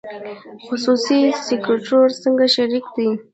[0.65, 3.09] خصوصي سکتور څنګه شریک دی؟